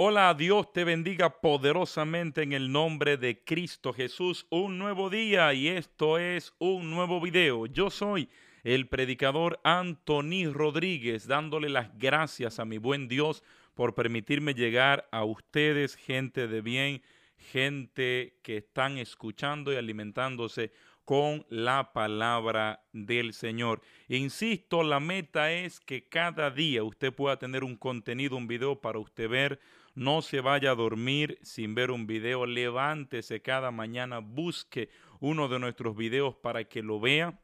[0.00, 4.46] Hola, Dios te bendiga poderosamente en el nombre de Cristo Jesús.
[4.48, 7.66] Un nuevo día y esto es un nuevo video.
[7.66, 8.28] Yo soy
[8.62, 13.42] el predicador Anthony Rodríguez dándole las gracias a mi buen Dios
[13.74, 17.02] por permitirme llegar a ustedes, gente de bien,
[17.36, 20.70] gente que están escuchando y alimentándose
[21.08, 23.80] con la palabra del Señor.
[24.08, 28.98] Insisto, la meta es que cada día usted pueda tener un contenido, un video para
[28.98, 29.58] usted ver
[29.98, 32.46] no se vaya a dormir sin ver un video.
[32.46, 37.40] Levántese cada mañana, busque uno de nuestros videos para que lo vea.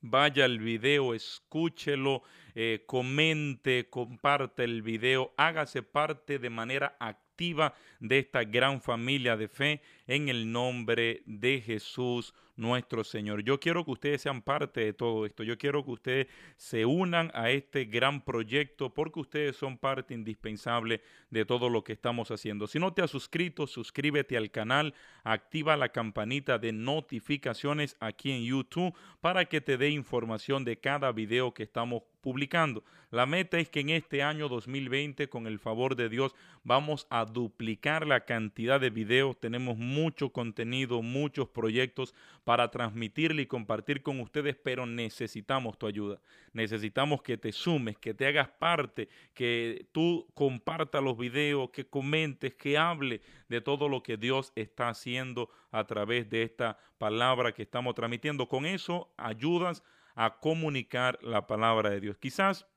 [0.00, 2.22] Vaya al video, escúchelo,
[2.54, 9.48] eh, comente, comparte el video, hágase parte de manera activa de esta gran familia de
[9.48, 13.42] fe en el nombre de Jesús nuestro Señor.
[13.42, 15.42] Yo quiero que ustedes sean parte de todo esto.
[15.42, 16.26] Yo quiero que ustedes
[16.56, 21.92] se unan a este gran proyecto porque ustedes son parte indispensable de todo lo que
[21.92, 22.66] estamos haciendo.
[22.66, 28.44] Si no te has suscrito, suscríbete al canal, activa la campanita de notificaciones aquí en
[28.44, 32.82] YouTube para que te dé información de cada video que estamos publicando.
[33.12, 36.34] La meta es que en este año 2020, con el favor de Dios,
[36.64, 39.38] vamos a duplicar la cantidad de videos.
[39.38, 42.14] Tenemos mucho contenido, muchos proyectos
[42.46, 46.20] para transmitirle y compartir con ustedes, pero necesitamos tu ayuda.
[46.52, 52.54] Necesitamos que te sumes, que te hagas parte, que tú compartas los videos, que comentes,
[52.54, 57.62] que hable de todo lo que Dios está haciendo a través de esta palabra que
[57.62, 58.46] estamos transmitiendo.
[58.46, 59.82] Con eso ayudas
[60.14, 62.16] a comunicar la palabra de Dios.
[62.16, 62.68] Quizás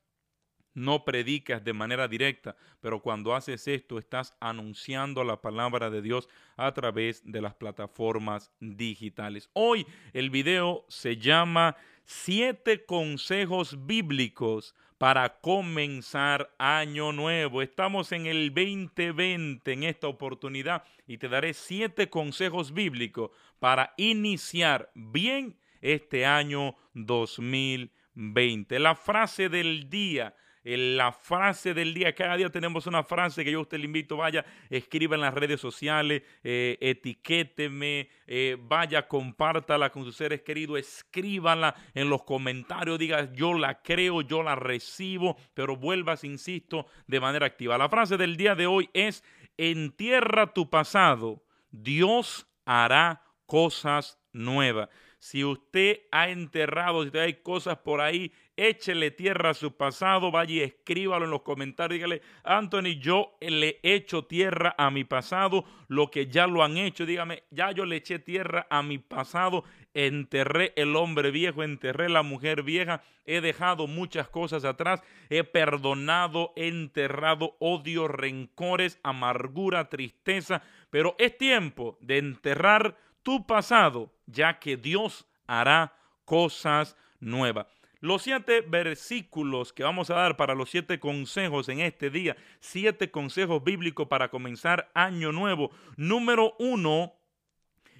[0.79, 6.29] no predicas de manera directa, pero cuando haces esto estás anunciando la palabra de Dios
[6.56, 9.50] a través de las plataformas digitales.
[9.53, 11.75] Hoy el video se llama
[12.06, 17.61] Siete consejos bíblicos para comenzar año nuevo.
[17.61, 24.91] Estamos en el 2020 en esta oportunidad y te daré siete consejos bíblicos para iniciar
[24.96, 28.79] bien este año 2020.
[28.79, 32.14] La frase del día la frase del día.
[32.14, 35.34] Cada día tenemos una frase que yo a usted le invito, vaya, escriba en las
[35.34, 43.00] redes sociales, eh, etiquéteme, eh, vaya, compártala con sus seres queridos, escríbala en los comentarios,
[43.00, 47.78] diga yo la creo, yo la recibo, pero vuelvas, insisto, de manera activa.
[47.78, 49.24] La frase del día de hoy es,
[49.58, 54.90] entierra tu pasado, Dios hará cosas nuevas.
[55.20, 58.31] Si usted ha enterrado, si hay cosas por ahí,
[58.68, 63.80] échele tierra a su pasado, vaya y escríbalo en los comentarios, dígale, Anthony, yo le
[63.84, 67.97] echo tierra a mi pasado, lo que ya lo han hecho, dígame, ya yo le
[67.97, 73.88] eché tierra a mi pasado, enterré el hombre viejo, enterré la mujer vieja, he dejado
[73.88, 82.18] muchas cosas atrás, he perdonado, he enterrado odio, rencores, amargura, tristeza, pero es tiempo de
[82.18, 85.94] enterrar tu pasado, ya que Dios hará
[86.26, 87.68] cosas nuevas.
[88.01, 93.11] Los siete versículos que vamos a dar para los siete consejos en este día, siete
[93.11, 95.71] consejos bíblicos para comenzar año nuevo.
[95.97, 97.13] Número uno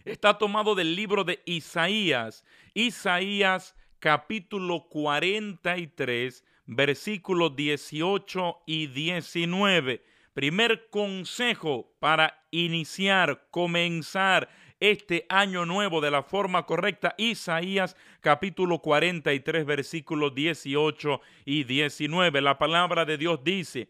[0.06, 2.46] está tomado del libro de Isaías.
[2.74, 10.02] Isaías capítulo 43, versículos 18 y 19.
[10.34, 14.48] Primer consejo para iniciar, comenzar
[14.80, 17.16] este año nuevo de la forma correcta.
[17.18, 22.42] Isaías capítulo 43 versículos 18 y 19.
[22.42, 23.90] La palabra de Dios dice,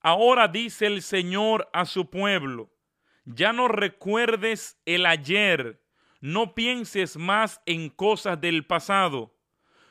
[0.00, 2.70] ahora dice el Señor a su pueblo,
[3.24, 5.80] ya no recuerdes el ayer,
[6.20, 9.34] no pienses más en cosas del pasado.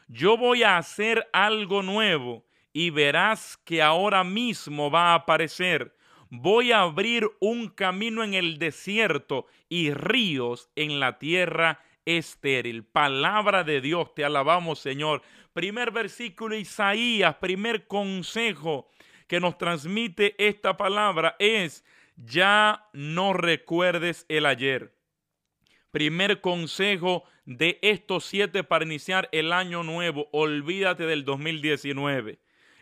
[0.08, 5.96] Yo voy a hacer algo nuevo y verás que ahora mismo va a aparecer
[6.36, 12.84] voy a abrir un camino en el desierto y ríos en la tierra estéril.
[12.84, 15.22] Palabra de Dios, te alabamos Señor.
[15.54, 18.90] Primer versículo Isaías, primer consejo
[19.28, 21.86] que nos transmite esta palabra es,
[22.16, 24.96] ya no recuerdes el ayer.
[25.92, 30.30] Primer consejo de estos siete para iniciar el año nuevo.
[30.32, 32.40] Olvídate del 2019.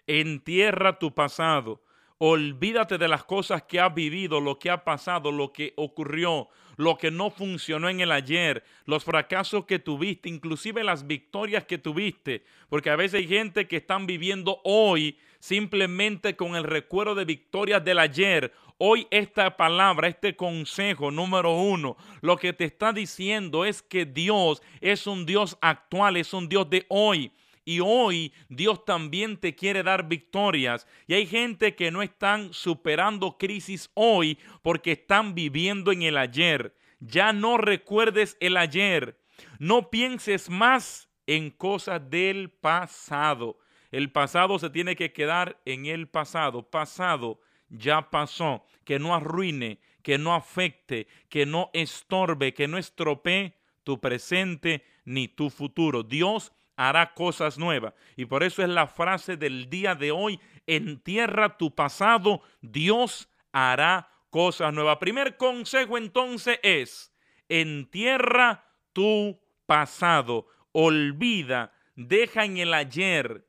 [0.08, 1.82] Entierra tu pasado.
[2.24, 6.96] Olvídate de las cosas que has vivido, lo que ha pasado, lo que ocurrió, lo
[6.96, 12.44] que no funcionó en el ayer, los fracasos que tuviste, inclusive las victorias que tuviste.
[12.70, 17.84] Porque a veces hay gente que están viviendo hoy simplemente con el recuerdo de victorias
[17.84, 18.54] del ayer.
[18.78, 24.62] Hoy esta palabra, este consejo número uno, lo que te está diciendo es que Dios
[24.80, 27.32] es un Dios actual, es un Dios de hoy.
[27.72, 30.86] Y hoy Dios también te quiere dar victorias.
[31.08, 36.76] Y hay gente que no están superando crisis hoy porque están viviendo en el ayer.
[37.00, 39.18] Ya no recuerdes el ayer.
[39.58, 43.58] No pienses más en cosas del pasado.
[43.90, 46.70] El pasado se tiene que quedar en el pasado.
[46.70, 47.40] Pasado
[47.70, 48.66] ya pasó.
[48.84, 53.54] Que no arruine, que no afecte, que no estorbe, que no estropee
[53.86, 56.04] tu presente ni tu futuro.
[56.04, 57.94] Dios hará cosas nuevas.
[58.16, 64.10] Y por eso es la frase del día de hoy, entierra tu pasado, Dios hará
[64.30, 64.98] cosas nuevas.
[64.98, 67.14] Primer consejo entonces es,
[67.50, 73.46] entierra tu pasado, olvida, deja en el ayer,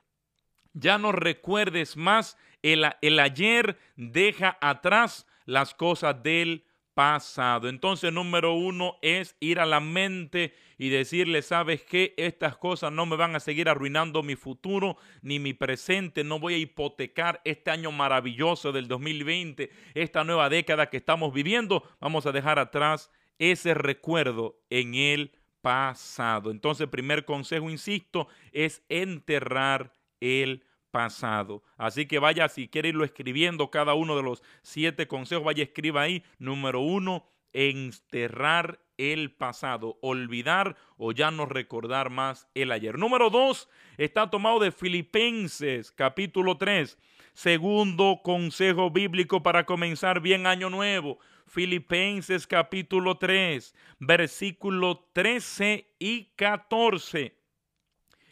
[0.75, 7.69] ya no recuerdes más el, el ayer, deja atrás las cosas del pasado.
[7.69, 13.07] Entonces, número uno es ir a la mente y decirle, sabes que estas cosas no
[13.07, 17.71] me van a seguir arruinando mi futuro ni mi presente, no voy a hipotecar este
[17.71, 23.75] año maravilloso del 2020, esta nueva década que estamos viviendo, vamos a dejar atrás ese
[23.75, 26.51] recuerdo en el pasado.
[26.51, 30.72] Entonces, primer consejo, insisto, es enterrar el pasado.
[31.77, 36.03] Así que vaya, si quiere irlo escribiendo cada uno de los siete consejos, vaya, escriba
[36.03, 36.23] ahí.
[36.39, 42.99] Número uno, enterrar el pasado, olvidar o ya no recordar más el ayer.
[42.99, 46.99] Número dos, está tomado de Filipenses capítulo 3.
[47.33, 51.19] Segundo consejo bíblico para comenzar bien año nuevo.
[51.47, 57.35] Filipenses capítulo 3, versículo 13 y 14.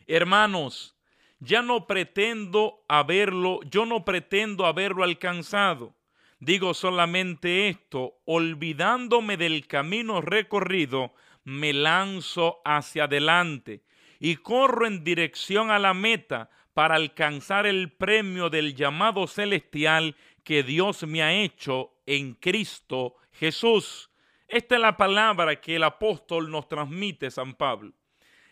[0.07, 0.97] Hermanos,
[1.41, 5.95] ya no pretendo haberlo, yo no pretendo haberlo alcanzado.
[6.39, 11.13] Digo solamente esto, olvidándome del camino recorrido,
[11.45, 13.83] me lanzo hacia adelante
[14.19, 20.63] y corro en dirección a la meta para alcanzar el premio del llamado celestial que
[20.63, 24.11] Dios me ha hecho en Cristo Jesús.
[24.47, 27.93] Esta es la palabra que el apóstol nos transmite, San Pablo.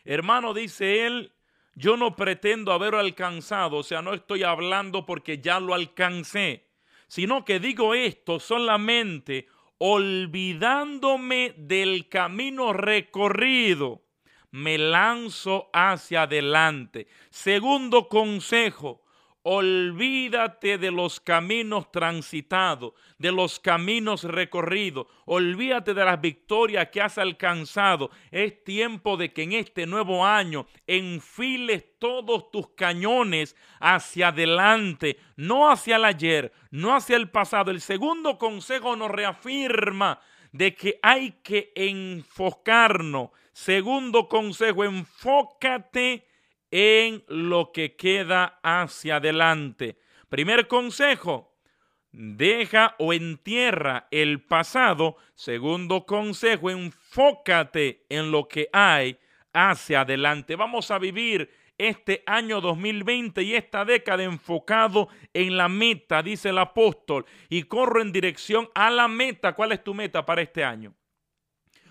[0.05, 1.32] Hermano, dice él,
[1.79, 6.67] yo no pretendo haberlo alcanzado, o sea, no estoy hablando porque ya lo alcancé,
[7.07, 9.47] sino que digo esto solamente
[9.79, 14.03] olvidándome del camino recorrido,
[14.51, 17.07] me lanzo hacia adelante.
[17.31, 19.03] Segundo consejo,
[19.43, 25.06] Olvídate de los caminos transitados, de los caminos recorridos.
[25.26, 28.11] Olvídate de las victorias que has alcanzado.
[28.31, 35.70] Es tiempo de que en este nuevo año enfiles todos tus cañones hacia adelante, no
[35.70, 37.70] hacia el ayer, no hacia el pasado.
[37.70, 40.20] El segundo consejo nos reafirma
[40.52, 43.31] de que hay que enfocarnos.
[43.52, 46.26] Segundo consejo, enfócate
[46.70, 49.99] en lo que queda hacia adelante.
[50.29, 51.56] Primer consejo,
[52.13, 55.17] deja o entierra el pasado.
[55.34, 59.19] Segundo consejo, enfócate en lo que hay
[59.53, 60.56] hacia adelante.
[60.56, 66.58] Vamos a vivir este año 2020 y esta década enfocado en la meta, dice el
[66.58, 69.55] apóstol, y corro en dirección a la meta.
[69.55, 70.94] ¿Cuál es tu meta para este año?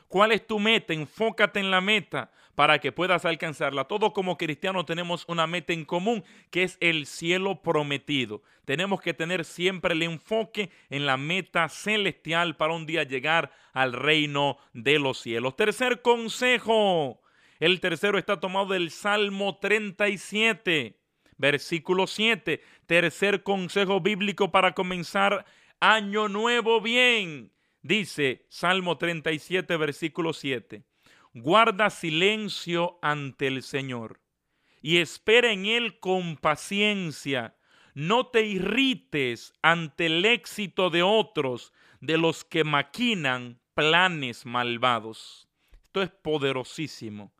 [0.07, 0.93] ¿Cuál es tu meta?
[0.93, 3.83] Enfócate en la meta para que puedas alcanzarla.
[3.85, 8.41] Todos como cristianos tenemos una meta en común que es el cielo prometido.
[8.65, 13.93] Tenemos que tener siempre el enfoque en la meta celestial para un día llegar al
[13.93, 15.55] reino de los cielos.
[15.55, 17.21] Tercer consejo.
[17.59, 20.97] El tercero está tomado del Salmo 37,
[21.37, 22.61] versículo 7.
[22.85, 25.45] Tercer consejo bíblico para comenzar
[25.79, 27.51] año nuevo bien.
[27.87, 30.83] Dice Salmo 37, versículo 7.
[31.33, 34.19] Guarda silencio ante el Señor
[34.81, 37.55] y espera en Él con paciencia.
[37.93, 45.47] No te irrites ante el éxito de otros, de los que maquinan planes malvados.
[45.71, 47.31] Esto es poderosísimo.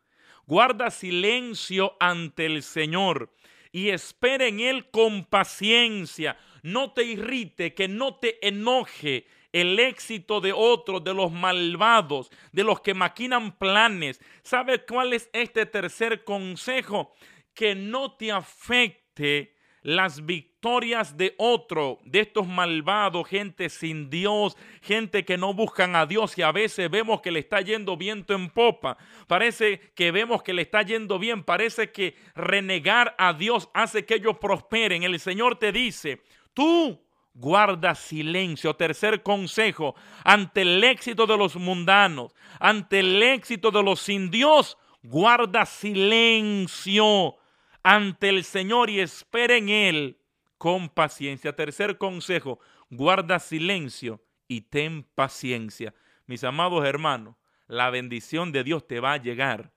[0.46, 3.34] Guarda silencio ante el Señor
[3.70, 6.38] y espera en Él con paciencia.
[6.62, 12.64] No te irrite, que no te enoje el éxito de otros, de los malvados, de
[12.64, 14.20] los que maquinan planes.
[14.42, 17.12] ¿Sabe cuál es este tercer consejo?
[17.54, 25.24] Que no te afecte las victorias de otro, de estos malvados, gente sin Dios, gente
[25.24, 28.50] que no buscan a Dios y a veces vemos que le está yendo viento en
[28.50, 28.98] popa.
[29.26, 34.16] Parece que vemos que le está yendo bien, parece que renegar a Dios hace que
[34.16, 35.04] ellos prosperen.
[35.04, 37.00] El Señor te dice, tú
[37.38, 38.74] guarda silencio.
[38.74, 44.76] Tercer consejo, ante el éxito de los mundanos, ante el éxito de los sin Dios,
[45.02, 47.36] guarda silencio
[47.82, 50.18] ante el Señor y espera en Él
[50.58, 51.54] con paciencia.
[51.54, 52.58] Tercer consejo,
[52.90, 55.94] guarda silencio y ten paciencia.
[56.26, 57.36] Mis amados hermanos,
[57.68, 59.72] la bendición de Dios te va a llegar.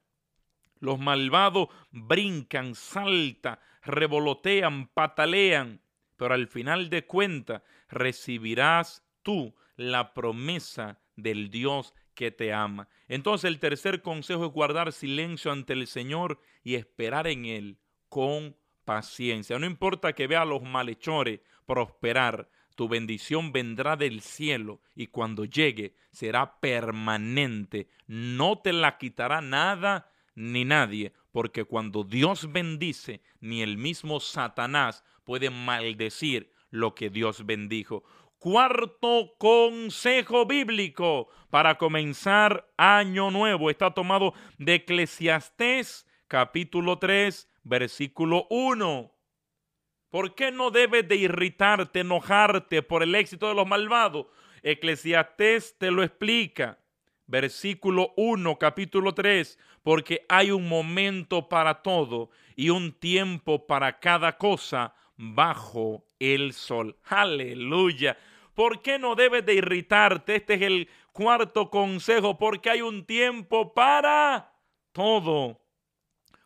[0.80, 5.80] Los malvados brincan, saltan, revolotean, patalean,
[6.22, 12.86] pero al final de cuentas recibirás tú la promesa del Dios que te ama.
[13.08, 18.54] Entonces el tercer consejo es guardar silencio ante el Señor y esperar en Él con
[18.84, 19.58] paciencia.
[19.58, 25.44] No importa que vea a los malhechores prosperar, tu bendición vendrá del cielo y cuando
[25.44, 27.88] llegue será permanente.
[28.06, 35.02] No te la quitará nada ni nadie, porque cuando Dios bendice, ni el mismo Satanás
[35.24, 38.04] puede maldecir lo que Dios bendijo.
[38.38, 49.12] Cuarto consejo bíblico para comenzar año nuevo está tomado de Eclesiastés capítulo 3 versículo 1.
[50.10, 54.26] ¿Por qué no debes de irritarte, enojarte por el éxito de los malvados?
[54.62, 56.78] Eclesiastés te lo explica.
[57.26, 64.36] Versículo 1, capítulo 3, porque hay un momento para todo y un tiempo para cada
[64.36, 66.96] cosa bajo el sol.
[67.04, 68.16] Aleluya.
[68.54, 70.36] ¿Por qué no debes de irritarte?
[70.36, 74.52] Este es el cuarto consejo, porque hay un tiempo para
[74.92, 75.62] todo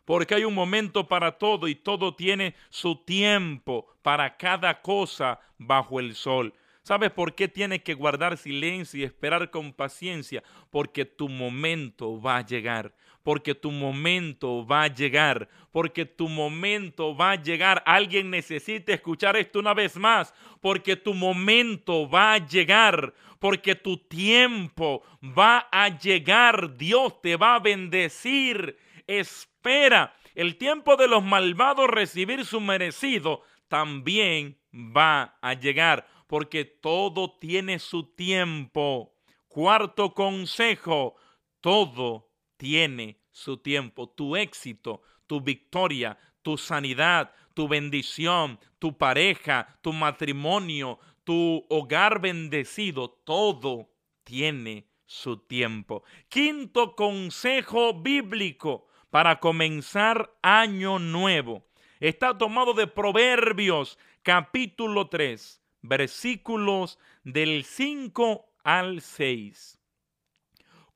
[0.07, 5.99] porque hay un momento para todo y todo tiene su tiempo para cada cosa bajo
[5.99, 6.53] el sol.
[6.81, 10.41] ¿Sabes por qué tienes que guardar silencio y esperar con paciencia?
[10.69, 12.95] Porque tu momento va a llegar.
[13.27, 15.49] Porque tu momento va a llegar.
[15.73, 17.83] Porque tu momento va a llegar.
[17.85, 20.33] Alguien necesita escuchar esto una vez más.
[20.61, 23.13] Porque tu momento va a llegar.
[23.37, 26.77] Porque tu tiempo va a llegar.
[26.77, 34.57] Dios te va a bendecir espera el tiempo de los malvados recibir su merecido, también
[34.73, 39.13] va a llegar, porque todo tiene su tiempo.
[39.47, 41.15] Cuarto consejo,
[41.59, 42.26] todo
[42.57, 44.09] tiene su tiempo.
[44.09, 53.09] Tu éxito, tu victoria, tu sanidad, tu bendición, tu pareja, tu matrimonio, tu hogar bendecido,
[53.09, 53.89] todo
[54.23, 56.03] tiene su tiempo.
[56.29, 61.65] Quinto consejo bíblico, para comenzar año nuevo.
[61.99, 69.76] Está tomado de Proverbios capítulo 3, versículos del 5 al 6.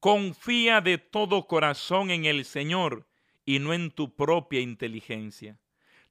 [0.01, 3.07] Confía de todo corazón en el Señor
[3.45, 5.59] y no en tu propia inteligencia.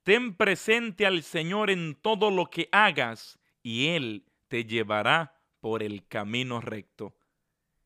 [0.04, 6.06] Ten presente al Señor en todo lo que hagas y Él te llevará por el
[6.06, 7.16] camino recto.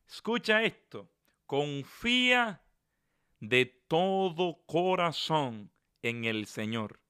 [0.07, 1.11] Escucha esto.
[1.47, 2.61] Confía
[3.39, 5.71] de todo corazón
[6.03, 7.01] en el Señor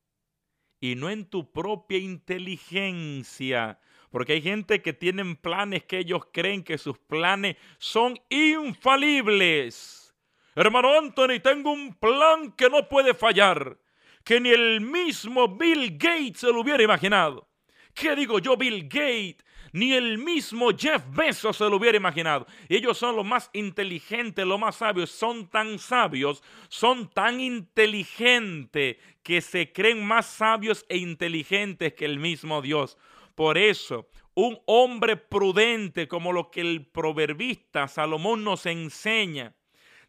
[0.79, 3.77] y no en tu propia inteligencia.
[4.15, 10.15] Porque hay gente que tienen planes que ellos creen que sus planes son infalibles.
[10.55, 13.77] Hermano Anthony, tengo un plan que no puede fallar,
[14.23, 17.49] que ni el mismo Bill Gates se lo hubiera imaginado.
[17.93, 19.43] ¿Qué digo yo, Bill Gates?
[19.73, 22.47] Ni el mismo Jeff Bezos se lo hubiera imaginado.
[22.69, 25.11] Ellos son los más inteligentes, los más sabios.
[25.11, 32.17] Son tan sabios, son tan inteligentes que se creen más sabios e inteligentes que el
[32.17, 32.97] mismo Dios.
[33.35, 39.55] Por eso, un hombre prudente como lo que el proverbista Salomón nos enseña,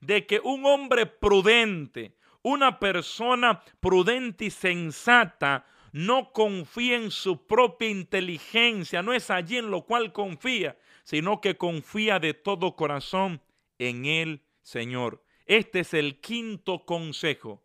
[0.00, 7.88] de que un hombre prudente, una persona prudente y sensata, no confía en su propia
[7.88, 13.40] inteligencia, no es allí en lo cual confía, sino que confía de todo corazón
[13.78, 15.24] en el Señor.
[15.46, 17.64] Este es el quinto consejo,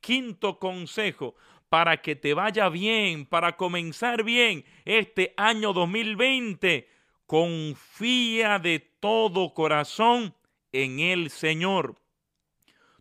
[0.00, 1.34] quinto consejo
[1.72, 6.86] para que te vaya bien, para comenzar bien este año 2020.
[7.24, 10.34] Confía de todo corazón
[10.70, 11.96] en el Señor.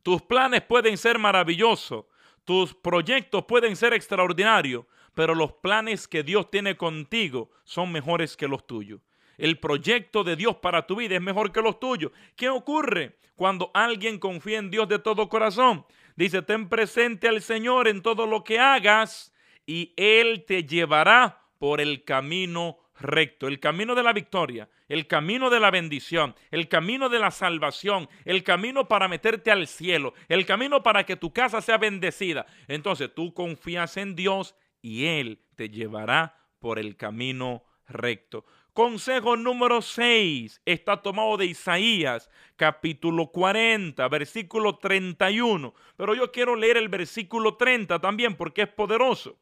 [0.04, 2.06] Tus planes pueden ser maravillosos,
[2.46, 8.48] tus proyectos pueden ser extraordinarios, pero los planes que Dios tiene contigo son mejores que
[8.48, 9.02] los tuyos.
[9.38, 12.14] el proyecto de Dios para tu vida es mejor que los tuyos.
[12.38, 15.86] ¿Qué ocurre cuando alguien confía en Dios de todo corazón?
[16.16, 19.34] Dice, ten presente al Señor en todo lo que hagas
[19.66, 25.50] y Él te llevará por el camino recto, el camino de la victoria, el camino
[25.50, 30.46] de la bendición, el camino de la salvación, el camino para meterte al cielo, el
[30.46, 32.46] camino para que tu casa sea bendecida.
[32.68, 38.46] Entonces tú confías en Dios y Él te llevará por el camino recto.
[38.74, 45.74] Consejo número 6 está tomado de Isaías, capítulo 40, versículo 31.
[45.98, 49.38] Pero yo quiero leer el versículo 30 también porque es poderoso.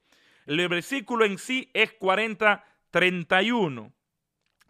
[0.47, 3.93] El versículo en sí es 40, 31.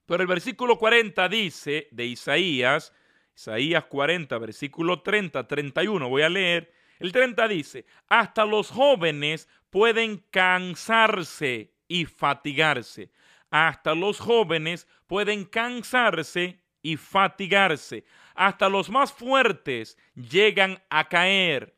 [0.06, 2.94] Pero el versículo 40 dice de Isaías,
[3.34, 6.74] Isaías 40, versículo 30, 31, voy a leer.
[7.00, 13.10] El 30 dice, hasta los jóvenes pueden cansarse y fatigarse
[13.50, 18.06] hasta los jóvenes pueden cansarse y fatigarse.
[18.36, 21.76] Hasta los más fuertes llegan a caer.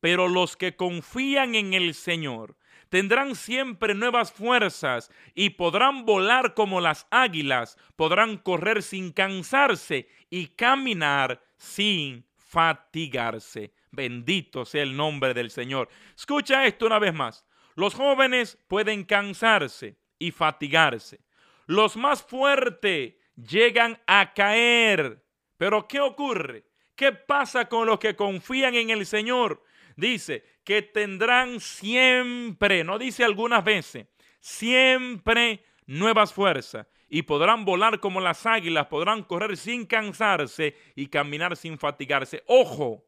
[0.00, 2.56] Pero los que confían en el Señor
[2.88, 10.48] tendrán siempre nuevas fuerzas y podrán volar como las águilas, podrán correr sin cansarse y
[10.48, 13.72] caminar sin fatigarse.
[13.90, 15.88] Bendito sea el nombre del Señor.
[16.16, 17.46] Escucha esto una vez más.
[17.74, 21.20] Los jóvenes pueden cansarse, y fatigarse.
[21.66, 25.24] Los más fuertes llegan a caer.
[25.56, 26.66] Pero ¿qué ocurre?
[26.94, 29.62] ¿Qué pasa con los que confían en el Señor?
[29.96, 34.06] Dice que tendrán siempre, no dice algunas veces,
[34.40, 41.56] siempre nuevas fuerzas y podrán volar como las águilas, podrán correr sin cansarse y caminar
[41.56, 42.42] sin fatigarse.
[42.46, 43.04] Ojo,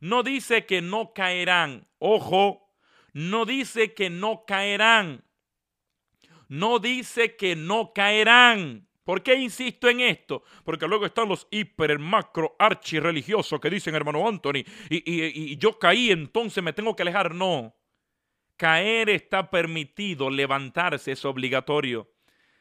[0.00, 2.70] no dice que no caerán, ojo,
[3.12, 5.24] no dice que no caerán,
[6.52, 8.86] no dice que no caerán.
[9.04, 10.42] ¿Por qué insisto en esto?
[10.64, 15.78] Porque luego están los hiper, macro, archi religiosos que dicen, hermano Anthony, y, y yo
[15.78, 17.34] caí, entonces me tengo que alejar.
[17.34, 17.74] No.
[18.58, 22.12] Caer está permitido, levantarse es obligatorio.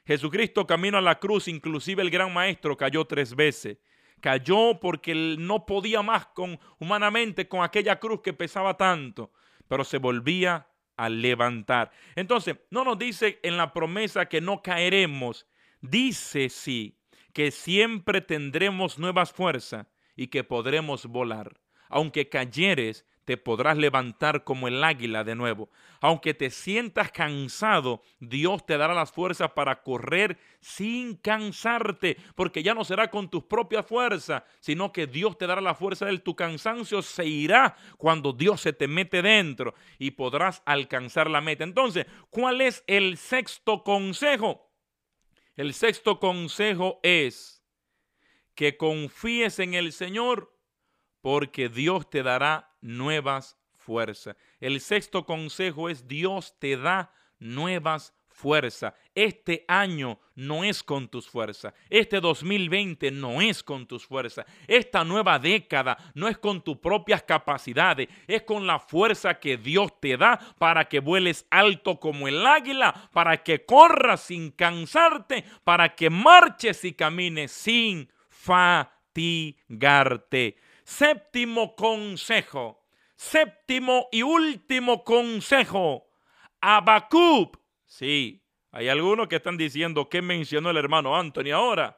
[0.05, 3.77] Jesucristo camino a la cruz, inclusive el gran maestro cayó tres veces.
[4.21, 9.33] Cayó porque él no podía más con humanamente con aquella cruz que pesaba tanto,
[9.67, 10.70] pero se volvía
[11.09, 11.91] levantar.
[12.15, 15.47] Entonces, no nos dice en la promesa que no caeremos,
[15.81, 16.99] dice sí,
[17.33, 21.59] que siempre tendremos nuevas fuerzas y que podremos volar.
[21.89, 25.69] Aunque cayeres, te podrás levantar como el águila de nuevo.
[26.01, 32.73] Aunque te sientas cansado, Dios te dará las fuerzas para correr sin cansarte, porque ya
[32.73, 36.35] no será con tus propias fuerzas, sino que Dios te dará la fuerza de tu
[36.35, 41.63] cansancio, se irá cuando Dios se te mete dentro y podrás alcanzar la meta.
[41.63, 44.73] Entonces, ¿cuál es el sexto consejo?
[45.55, 47.63] El sexto consejo es
[48.55, 50.53] que confíes en el Señor
[51.21, 54.35] porque Dios te dará nuevas fuerzas.
[54.59, 58.93] El sexto consejo es Dios te da nuevas fuerzas.
[59.13, 61.73] Este año no es con tus fuerzas.
[61.89, 64.45] Este 2020 no es con tus fuerzas.
[64.67, 68.07] Esta nueva década no es con tus propias capacidades.
[68.27, 73.09] Es con la fuerza que Dios te da para que vueles alto como el águila,
[73.13, 79.51] para que corras sin cansarte, para que marches y camines sin fatigarte.
[80.97, 82.83] Séptimo consejo
[83.15, 86.09] Séptimo y último consejo.
[86.59, 87.57] Abacub.
[87.85, 91.97] Sí, hay algunos que están diciendo que mencionó el hermano Anthony ahora.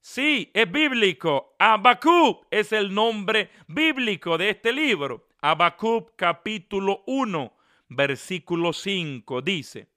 [0.00, 1.54] Sí, es bíblico.
[1.58, 5.28] Abacub es el nombre bíblico de este libro.
[5.40, 7.56] Abacub capítulo 1,
[7.88, 9.88] versículo 5 dice,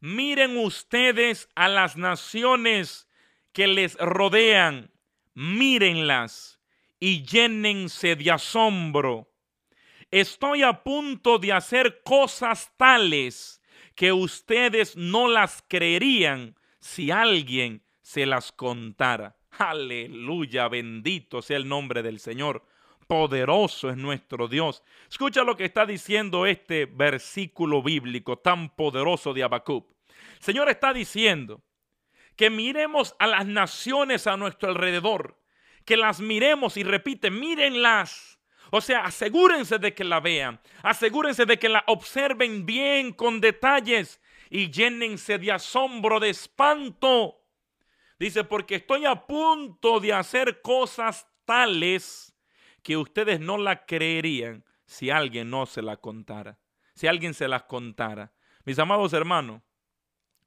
[0.00, 3.08] miren ustedes a las naciones
[3.52, 4.90] que les rodean,
[5.34, 6.61] mírenlas
[7.04, 9.28] y llénense de asombro.
[10.08, 13.60] Estoy a punto de hacer cosas tales
[13.96, 19.36] que ustedes no las creerían si alguien se las contara.
[19.58, 22.64] Aleluya, bendito sea el nombre del Señor.
[23.08, 24.84] Poderoso es nuestro Dios.
[25.10, 29.90] Escucha lo que está diciendo este versículo bíblico tan poderoso de Habacuc.
[30.36, 31.64] El Señor está diciendo
[32.36, 35.41] que miremos a las naciones a nuestro alrededor
[35.84, 38.38] que las miremos y repite, mírenlas.
[38.70, 44.20] O sea, asegúrense de que la vean, asegúrense de que la observen bien con detalles
[44.48, 47.38] y llénense de asombro, de espanto.
[48.18, 52.34] Dice, porque estoy a punto de hacer cosas tales
[52.82, 56.58] que ustedes no la creerían si alguien no se la contara,
[56.94, 58.32] si alguien se las contara.
[58.64, 59.60] Mis amados hermanos,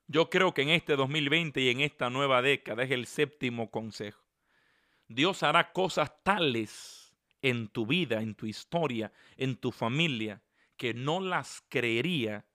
[0.08, 4.24] Yo creo que en este 2020 y en esta nueva década es el séptimo consejo.
[5.07, 10.41] Dios hará cosas tales en tu vida, en tu historia, en tu familia,
[10.77, 12.45] que no las creería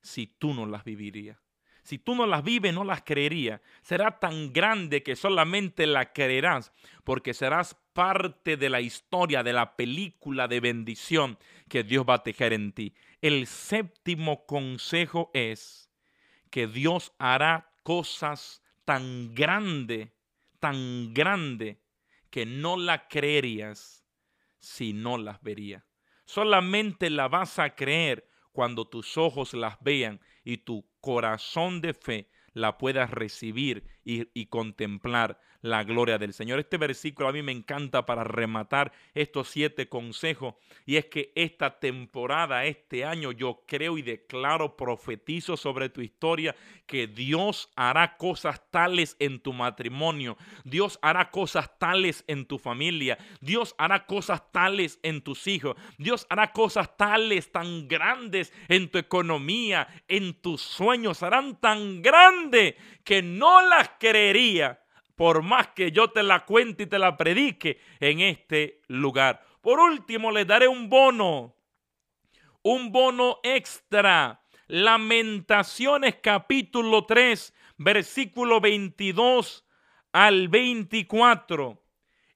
[0.00, 1.38] si tú no las vivirías.
[1.82, 3.62] Si tú no las vives, no las creería.
[3.80, 6.70] Será tan grande que solamente la creerás,
[7.02, 12.22] porque serás parte de la historia, de la película de bendición que Dios va a
[12.22, 12.94] tejer en ti.
[13.22, 15.90] El séptimo consejo es
[16.50, 20.12] que Dios hará cosas tan grande,
[20.60, 21.80] tan grande,
[22.30, 24.04] que no la creerías
[24.58, 25.84] si no las verías.
[26.24, 32.30] Solamente la vas a creer cuando tus ojos las vean y tu corazón de fe
[32.52, 36.60] la puedas recibir y, contemplar la gloria del Señor.
[36.60, 40.54] Este versículo a mí me encanta para rematar estos siete consejos
[40.86, 46.54] y es que esta temporada, este año, yo creo y declaro, profetizo sobre tu historia
[46.86, 53.18] que Dios hará cosas tales en tu matrimonio, Dios hará cosas tales en tu familia,
[53.40, 58.96] Dios hará cosas tales en tus hijos, Dios hará cosas tales tan grandes en tu
[58.96, 64.80] economía, en tus sueños, harán tan grandes que no las creería
[65.18, 69.44] por más que yo te la cuente y te la predique en este lugar.
[69.60, 71.56] Por último, les daré un bono,
[72.62, 74.40] un bono extra.
[74.68, 79.66] Lamentaciones capítulo 3, versículo 22
[80.12, 81.82] al 24.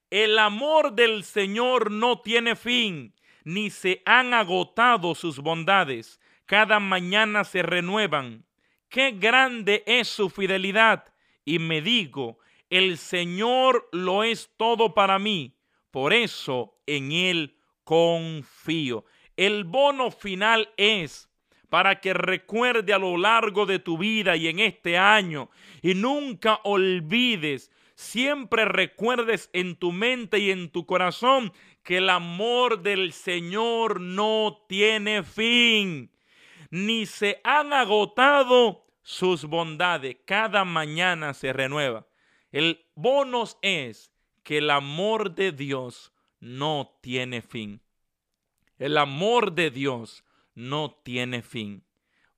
[0.09, 6.19] El amor del Señor no tiene fin, ni se han agotado sus bondades.
[6.45, 8.45] Cada mañana se renuevan.
[8.89, 11.12] Qué grande es su fidelidad.
[11.45, 15.55] Y me digo, el Señor lo es todo para mí,
[15.91, 19.05] por eso en Él confío.
[19.35, 21.29] El bono final es
[21.69, 25.49] para que recuerde a lo largo de tu vida y en este año
[25.81, 31.51] y nunca olvides, siempre recuerdes en tu mente y en tu corazón
[31.81, 36.11] que el amor del Señor no tiene fin,
[36.69, 42.07] ni se han agotado sus bondades, cada mañana se renueva.
[42.51, 44.11] El bonus es
[44.43, 47.81] que el amor de Dios no tiene fin.
[48.77, 50.23] El amor de Dios
[50.55, 51.83] no tiene fin.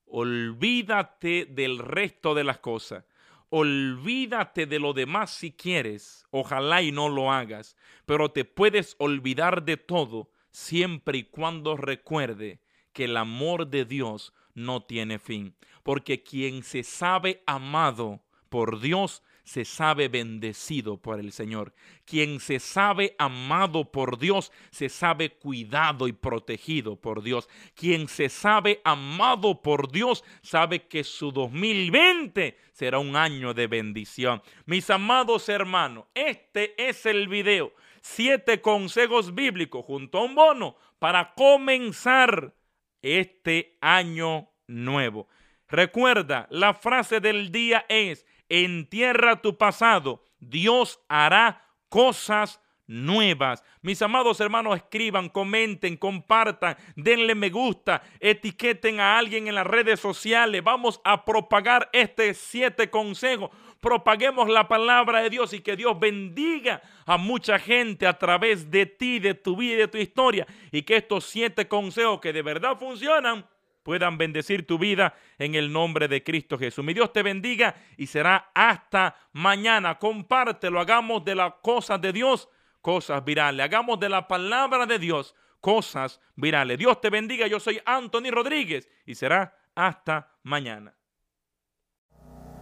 [0.06, 3.06] Olvídate del resto de las cosas.
[3.50, 6.26] Olvídate de lo demás si quieres.
[6.32, 7.76] Ojalá y no lo hagas.
[8.06, 12.60] Pero te puedes olvidar de todo siempre y cuando recuerde
[12.94, 15.56] que el amor de Dios no tiene fin.
[15.84, 21.74] Porque quien se sabe amado por Dios se sabe bendecido por el Señor.
[22.04, 27.48] Quien se sabe amado por Dios, se sabe cuidado y protegido por Dios.
[27.76, 34.42] Quien se sabe amado por Dios, sabe que su 2020 será un año de bendición.
[34.66, 37.72] Mis amados hermanos, este es el video.
[38.02, 42.54] Siete consejos bíblicos junto a un bono para comenzar
[43.02, 45.28] este año nuevo.
[45.68, 53.64] Recuerda, la frase del día es, entierra tu pasado, Dios hará cosas nuevas.
[53.82, 60.00] Mis amados hermanos, escriban, comenten, compartan, denle me gusta, etiqueten a alguien en las redes
[60.00, 60.64] sociales.
[60.64, 63.50] Vamos a propagar este siete consejos.
[63.86, 68.88] Propaguemos la palabra de Dios y que Dios bendiga a mucha gente a través de
[68.88, 70.48] ti, de tu vida y de tu historia.
[70.72, 73.46] Y que estos siete consejos que de verdad funcionan
[73.84, 76.84] puedan bendecir tu vida en el nombre de Cristo Jesús.
[76.84, 80.00] Mi Dios te bendiga y será hasta mañana.
[80.00, 82.50] Compártelo, hagamos de las cosas de Dios
[82.82, 86.80] cosas virales, hagamos de la palabra de Dios cosas virales.
[86.80, 90.96] Dios te bendiga, yo soy Anthony Rodríguez y será hasta mañana.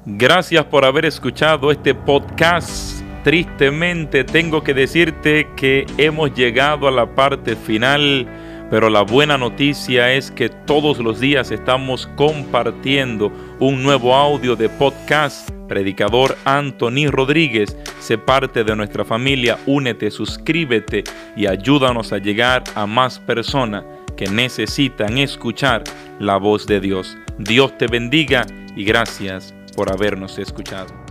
[0.06, 3.02] Gracias por haber escuchado este podcast.
[3.24, 8.28] Tristemente tengo que decirte que hemos llegado a la parte final
[8.74, 14.68] pero la buena noticia es que todos los días estamos compartiendo un nuevo audio de
[14.68, 15.48] podcast.
[15.68, 21.04] Predicador Anthony Rodríguez, sé parte de nuestra familia, únete, suscríbete
[21.36, 23.84] y ayúdanos a llegar a más personas
[24.18, 25.84] que necesitan escuchar
[26.20, 27.16] la voz de Dios.
[27.38, 28.44] Dios te bendiga
[28.76, 31.03] y gracias por habernos escuchado.